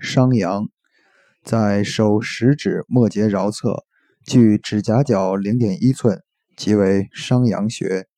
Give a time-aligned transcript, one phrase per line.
[0.00, 0.68] 商阳，
[1.44, 3.84] 在手食指末节桡侧，
[4.26, 6.20] 距指甲角零点一寸，
[6.56, 8.09] 即为商阳穴。